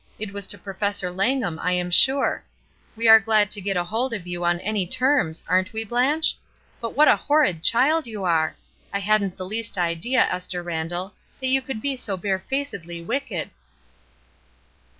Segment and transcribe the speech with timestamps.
[0.17, 2.95] "It was to Professor Langham, I "WOULDN'T YOU?'* 275 am sure!
[2.95, 6.35] We are glad to get hold of you on any terms, aren't we, Blanche?
[6.81, 8.55] But what a horrid child you are!
[8.91, 13.51] I hadn't the least idea, Esther Randall, that you could be so bare facedly wicked!"